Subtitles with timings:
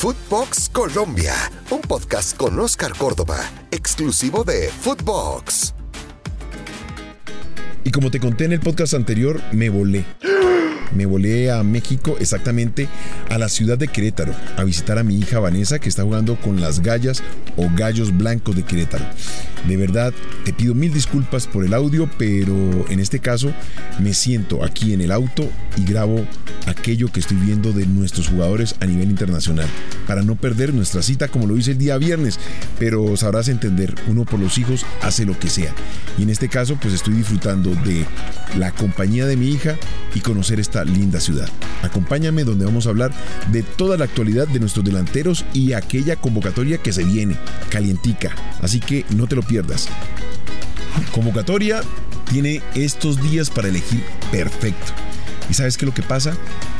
[0.00, 1.34] Footbox Colombia,
[1.68, 3.38] un podcast con Oscar Córdoba,
[3.70, 5.74] exclusivo de Footbox.
[7.84, 10.06] Y como te conté en el podcast anterior, me volé.
[10.94, 12.88] Me volé a México, exactamente
[13.28, 16.60] a la ciudad de Querétaro, a visitar a mi hija Vanessa que está jugando con
[16.60, 17.22] las gallas
[17.56, 19.04] o gallos blancos de Querétaro.
[19.68, 20.12] De verdad,
[20.44, 22.54] te pido mil disculpas por el audio, pero
[22.88, 23.52] en este caso
[24.00, 26.26] me siento aquí en el auto y grabo
[26.66, 29.66] aquello que estoy viendo de nuestros jugadores a nivel internacional,
[30.06, 32.38] para no perder nuestra cita como lo hice el día viernes,
[32.78, 35.74] pero sabrás entender, uno por los hijos hace lo que sea.
[36.18, 38.06] Y en este caso, pues estoy disfrutando de
[38.56, 39.76] la compañía de mi hija
[40.14, 41.48] y conocer esta linda ciudad.
[41.82, 43.12] Acompáñame donde vamos a hablar
[43.50, 47.36] de toda la actualidad de nuestros delanteros y aquella convocatoria que se viene,
[47.70, 48.34] calientica.
[48.60, 49.88] Así que no te lo pierdas.
[51.12, 51.80] Convocatoria
[52.30, 54.92] tiene estos días para elegir perfecto.
[55.48, 56.34] ¿Y sabes qué es lo que pasa?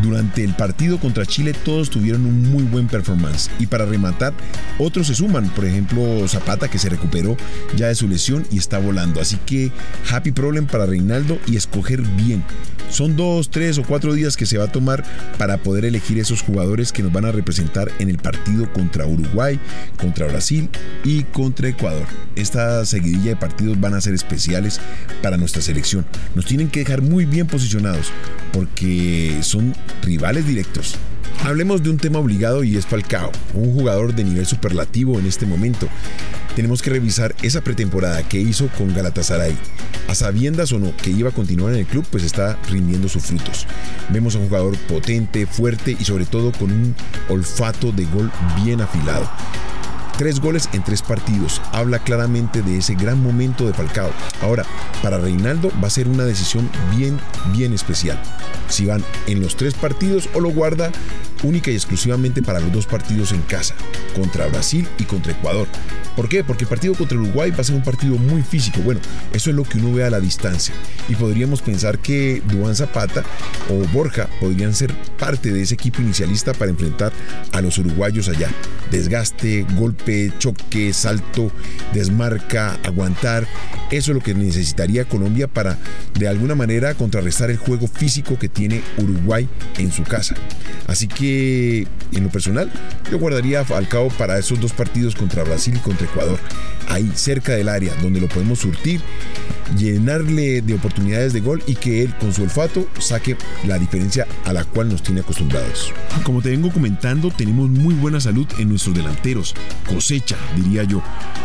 [0.00, 4.32] Durante el partido contra Chile todos tuvieron un muy buen performance y para rematar
[4.78, 7.36] otros se suman, por ejemplo Zapata que se recuperó
[7.76, 9.20] ya de su lesión y está volando.
[9.20, 9.70] Así que
[10.10, 12.42] happy problem para Reinaldo y escoger bien.
[12.90, 15.02] Son dos, tres o cuatro días que se va a tomar
[15.38, 19.58] para poder elegir esos jugadores que nos van a representar en el partido contra Uruguay,
[19.98, 20.68] contra Brasil
[21.02, 22.06] y contra Ecuador.
[22.36, 24.78] Esta seguidilla de partidos van a ser especiales
[25.22, 26.04] para nuestra selección.
[26.34, 28.10] Nos tienen que dejar muy bien posicionados
[28.52, 30.96] porque son rivales directos.
[31.44, 35.44] Hablemos de un tema obligado y es Falcao, un jugador de nivel superlativo en este
[35.44, 35.88] momento.
[36.54, 39.56] Tenemos que revisar esa pretemporada que hizo con Galatasaray.
[40.08, 43.24] A sabiendas o no que iba a continuar en el club, pues está rindiendo sus
[43.24, 43.66] frutos.
[44.10, 46.94] Vemos a un jugador potente, fuerte y sobre todo con un
[47.28, 48.30] olfato de gol
[48.62, 49.28] bien afilado.
[50.22, 51.60] Tres goles en tres partidos.
[51.72, 54.12] Habla claramente de ese gran momento de Falcao.
[54.40, 54.64] Ahora,
[55.02, 57.18] para Reinaldo va a ser una decisión bien,
[57.52, 58.22] bien especial.
[58.68, 60.92] Si van en los tres partidos o lo guarda
[61.42, 63.74] única y exclusivamente para los dos partidos en casa,
[64.14, 65.66] contra Brasil y contra Ecuador.
[66.16, 66.44] ¿Por qué?
[66.44, 68.80] Porque el partido contra Uruguay va a ser un partido muy físico.
[68.82, 69.00] Bueno,
[69.32, 70.74] eso es lo que uno ve a la distancia.
[71.08, 73.24] Y podríamos pensar que Duan Zapata
[73.70, 77.12] o Borja podrían ser parte de ese equipo inicialista para enfrentar
[77.52, 78.50] a los uruguayos allá.
[78.90, 81.50] Desgaste, golpe, choque, salto,
[81.92, 83.46] desmarca, aguantar.
[83.90, 85.78] Eso es lo que necesitaría Colombia para
[86.18, 90.34] de alguna manera contrarrestar el juego físico que tiene Uruguay en su casa.
[90.86, 92.70] Así que, en lo personal,
[93.10, 96.38] yo guardaría a Falcao para esos dos partidos contra Brasil y contra Ecuador.
[96.88, 99.00] Ahí cerca del área, donde lo podemos surtir,
[99.76, 104.52] llenarle de oportunidades de gol y que él con su olfato saque la diferencia a
[104.52, 105.92] la cual nos tiene acostumbrados.
[106.24, 109.54] Como te vengo comentando, tenemos muy buena salud en nuestros delanteros,
[109.88, 111.02] cosecha, diría yo.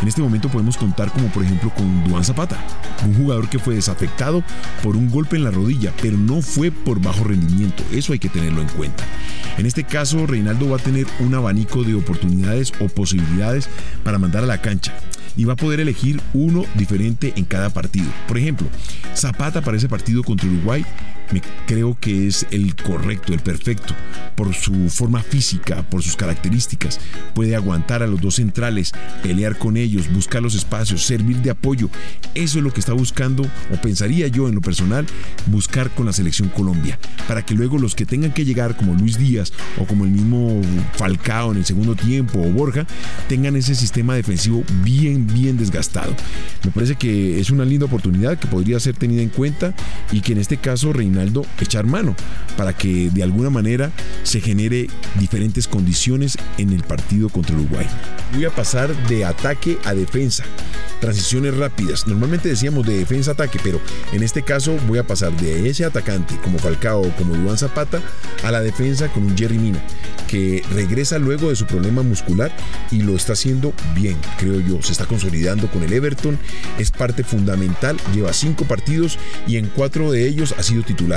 [0.00, 2.58] En este momento podemos contar como por ejemplo con Duan Zapata,
[3.04, 4.42] un jugador que fue desafectado
[4.82, 8.28] por un golpe en la rodilla, pero no fue por bajo rendimiento, eso hay que
[8.28, 9.04] tenerlo en cuenta.
[9.60, 13.68] En este caso, Reinaldo va a tener un abanico de oportunidades o posibilidades
[14.02, 14.94] para mandar a la cancha
[15.36, 18.06] y va a poder elegir uno diferente en cada partido.
[18.26, 18.68] Por ejemplo,
[19.14, 20.82] Zapata para ese partido contra Uruguay
[21.32, 23.94] me creo que es el correcto, el perfecto,
[24.34, 27.00] por su forma física, por sus características.
[27.34, 28.92] Puede aguantar a los dos centrales,
[29.22, 31.88] pelear con ellos, buscar los espacios, servir de apoyo.
[32.34, 35.06] Eso es lo que está buscando, o pensaría yo en lo personal,
[35.46, 36.98] buscar con la selección Colombia,
[37.28, 40.60] para que luego los que tengan que llegar, como Luis Díaz o como el mismo
[40.94, 42.86] Falcao en el segundo tiempo o Borja,
[43.28, 46.14] tengan ese sistema defensivo bien, bien desgastado.
[46.64, 49.74] Me parece que es una linda oportunidad que podría ser tenida en cuenta
[50.12, 50.92] y que en este caso
[51.60, 52.16] Echar mano
[52.56, 53.90] para que de alguna manera
[54.22, 54.88] se genere
[55.18, 57.86] diferentes condiciones en el partido contra Uruguay.
[58.34, 60.44] Voy a pasar de ataque a defensa.
[61.00, 62.06] Transiciones rápidas.
[62.06, 63.80] Normalmente decíamos de defensa ataque, pero
[64.12, 68.00] en este caso voy a pasar de ese atacante como Falcao o como Duan Zapata
[68.42, 69.82] a la defensa con un Jerry Mina,
[70.28, 72.54] que regresa luego de su problema muscular
[72.90, 74.82] y lo está haciendo bien, creo yo.
[74.82, 76.38] Se está consolidando con el Everton,
[76.78, 81.09] es parte fundamental, lleva cinco partidos y en cuatro de ellos ha sido titular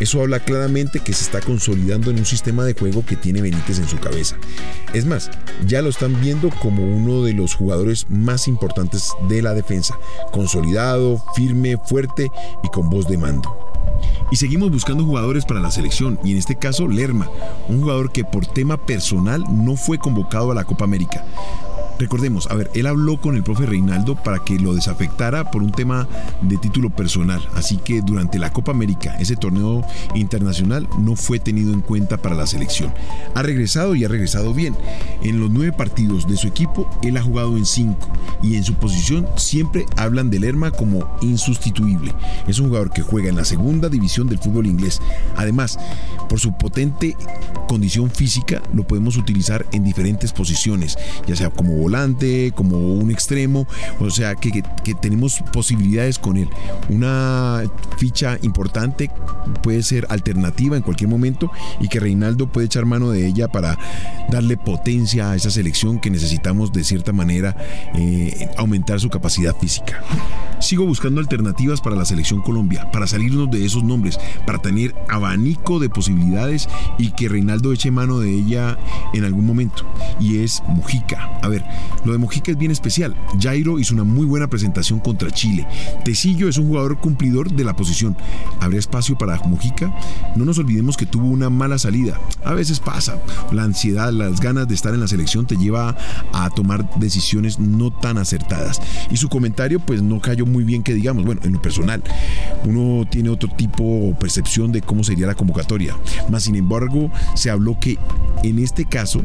[0.00, 3.78] eso habla claramente que se está consolidando en un sistema de juego que tiene Benítez
[3.78, 4.36] en su cabeza.
[4.92, 5.30] Es más,
[5.66, 9.96] ya lo están viendo como uno de los jugadores más importantes de la defensa,
[10.32, 12.30] consolidado, firme, fuerte
[12.62, 13.56] y con voz de mando.
[14.30, 17.30] Y seguimos buscando jugadores para la selección, y en este caso Lerma,
[17.68, 21.24] un jugador que por tema personal no fue convocado a la Copa América
[21.98, 25.70] Recordemos, a ver, él habló con el profe Reinaldo para que lo desafectara por un
[25.70, 26.08] tema
[26.42, 31.72] de título personal, así que durante la Copa América, ese torneo internacional, no fue tenido
[31.72, 32.92] en cuenta para la selección.
[33.34, 34.74] Ha regresado y ha regresado bien.
[35.22, 38.08] En los nueve partidos de su equipo, él ha jugado en cinco
[38.42, 42.12] y en su posición siempre hablan de Lerma como insustituible.
[42.48, 45.00] Es un jugador que juega en la segunda división del fútbol inglés.
[45.36, 45.78] Además,
[46.28, 47.16] por su potente
[47.68, 53.66] condición física, lo podemos utilizar en diferentes posiciones, ya sea como volante, como un extremo,
[54.00, 54.62] o sea que,
[55.02, 56.48] tenemos posibilidades con él.
[56.88, 57.62] Una
[57.98, 59.10] ficha importante
[59.62, 61.50] puede ser alternativa en cualquier momento
[61.80, 63.78] y que Reinaldo puede echar mano de ella para
[64.30, 67.54] darle potencia a esa selección que necesitamos de cierta manera
[67.94, 70.02] eh, aumentar su capacidad física.
[70.60, 75.78] Sigo buscando alternativas para la selección Colombia, para salirnos de esos nombres, para tener abanico
[75.78, 78.78] de posibilidades y que Reinaldo eche mano de ella
[79.12, 79.84] en algún momento.
[80.20, 81.38] Y es Mujica.
[81.42, 81.64] A ver,
[82.04, 83.14] lo de Mojica es bien especial.
[83.40, 85.66] Jairo hizo una muy buena presentación contra Chile.
[86.04, 88.16] Tecillo es un jugador cumplidor de la posición.
[88.60, 89.94] ¿Habrá espacio para Mojica?
[90.36, 92.18] No nos olvidemos que tuvo una mala salida.
[92.44, 93.18] A veces pasa.
[93.52, 95.96] La ansiedad, las ganas de estar en la selección te lleva
[96.32, 98.80] a tomar decisiones no tan acertadas.
[99.10, 101.24] Y su comentario pues no cayó muy bien que digamos.
[101.24, 102.02] Bueno, en lo personal,
[102.64, 105.96] uno tiene otro tipo o percepción de cómo sería la convocatoria.
[106.30, 107.98] Más sin embargo, se habló que
[108.42, 109.22] en este caso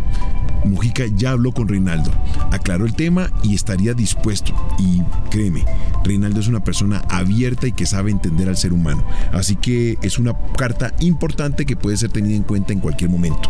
[0.80, 2.10] Mujica ya habló con Reinaldo,
[2.52, 4.54] aclaró el tema y estaría dispuesto.
[4.80, 5.66] Y créeme,
[6.06, 9.04] Reinaldo es una persona abierta y que sabe entender al ser humano.
[9.34, 13.50] Así que es una carta importante que puede ser tenida en cuenta en cualquier momento.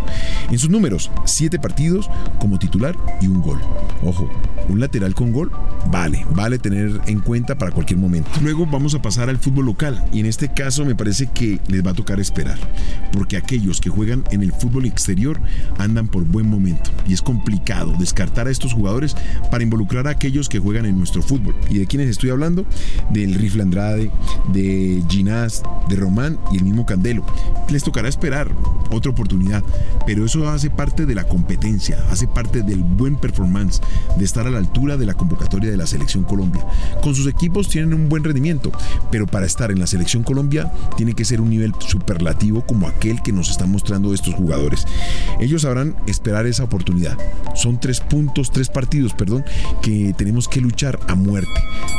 [0.50, 2.10] En sus números, siete partidos
[2.40, 3.62] como titular y un gol.
[4.04, 4.28] Ojo,
[4.68, 5.52] un lateral con gol,
[5.88, 8.30] vale, vale tener en cuenta para cualquier momento.
[8.42, 11.86] Luego vamos a pasar al fútbol local y en este caso me parece que les
[11.86, 12.58] va a tocar esperar,
[13.12, 15.40] porque aquellos que juegan en el fútbol exterior
[15.78, 19.16] andan por buen momento y es complicado descartar a estos jugadores
[19.52, 21.56] para involucrar a aquellos que juegan en nuestro fútbol.
[21.70, 22.66] ¿Y de quiénes estoy hablando?
[23.10, 24.12] Del Rifle Andrade,
[24.54, 27.26] de Ginás, de Román y el mismo Candelo.
[27.70, 28.50] Les tocará esperar
[28.92, 29.64] otra oportunidad,
[30.06, 33.82] pero eso hace parte de la competencia, hace parte del buen performance,
[34.18, 36.66] de estar a la altura de la convocatoria de la Selección Colombia.
[37.02, 38.72] Con sus equipos tienen un buen rendimiento,
[39.12, 43.22] pero para estar en la Selección Colombia tiene que ser un nivel superlativo como aquel
[43.22, 44.86] que nos están mostrando estos jugadores.
[45.40, 47.18] Ellos sabrán esperar esa oportunidad.
[47.56, 49.44] Son tres puntos, tres partidos, perdón,
[49.82, 51.50] que tenemos que luchar a muerte.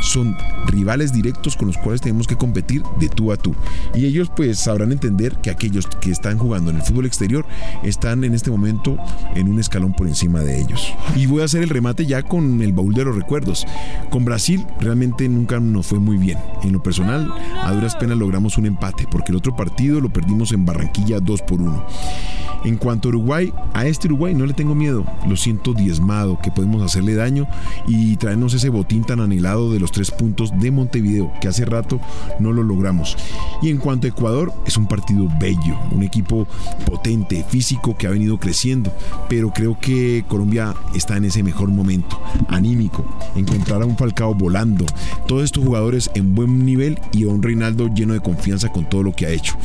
[0.01, 0.35] Son
[0.67, 3.55] rivales directos con los cuales tenemos que competir de tú a tú.
[3.95, 7.45] Y ellos pues sabrán entender que aquellos que están jugando en el fútbol exterior
[7.83, 8.97] están en este momento
[9.35, 10.93] en un escalón por encima de ellos.
[11.15, 13.60] Y voy a hacer el remate ya con el baúl de los recuerdos.
[14.09, 16.37] Con Brasil realmente nunca nos fue muy bien.
[16.63, 20.51] En lo personal, a duras penas logramos un empate porque el otro partido lo perdimos
[20.51, 21.85] en Barranquilla 2 por 1.
[22.63, 26.51] En cuanto a Uruguay, a este Uruguay no le tengo miedo, lo siento diezmado, que
[26.51, 27.47] podemos hacerle daño
[27.87, 31.99] y traernos ese botín tan anhelado de los tres puntos de Montevideo, que hace rato
[32.39, 33.17] no lo logramos.
[33.63, 36.45] Y en cuanto a Ecuador, es un partido bello, un equipo
[36.85, 38.93] potente, físico, que ha venido creciendo,
[39.27, 43.03] pero creo que Colombia está en ese mejor momento, anímico,
[43.51, 44.85] encontrar a un Falcao volando,
[45.27, 49.03] todos estos jugadores en buen nivel y a un Reinaldo lleno de confianza con todo
[49.03, 49.55] lo que ha hecho.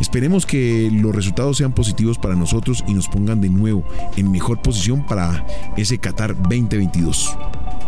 [0.00, 3.84] Esperemos que los resultados sean positivos para nosotros y nos pongan de nuevo
[4.16, 5.46] en mejor posición para
[5.76, 7.36] ese Qatar 2022.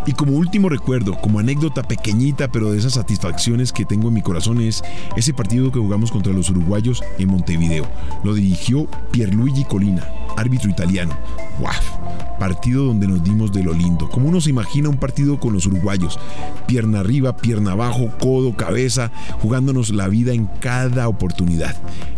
[0.07, 4.23] Y como último recuerdo, como anécdota pequeñita, pero de esas satisfacciones que tengo en mi
[4.23, 4.83] corazón es
[5.17, 7.87] ese partido que jugamos contra los uruguayos en Montevideo.
[8.25, 11.13] Lo dirigió Pierluigi Colina, árbitro italiano.
[11.59, 12.39] ¡Wow!
[12.39, 14.09] Partido donde nos dimos de lo lindo.
[14.09, 16.19] Como uno se imagina un partido con los uruguayos.
[16.67, 19.11] Pierna arriba, pierna abajo, codo, cabeza,
[19.41, 21.77] jugándonos la vida en cada oportunidad.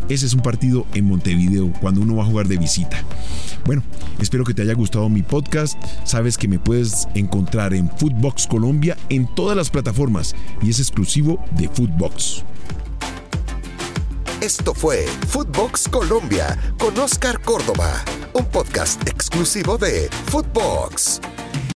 [0.08, 3.02] Ese es un partido en Montevideo, cuando uno va a jugar de visita.
[3.64, 3.82] Bueno,
[4.20, 5.76] espero que te haya gustado mi podcast.
[6.04, 11.42] Sabes que me puedes encontrar en Footbox Colombia en todas las plataformas y es exclusivo
[11.52, 12.44] de Footbox.
[14.40, 21.20] Esto fue Footbox Colombia con Oscar Córdoba, un podcast exclusivo de Footbox.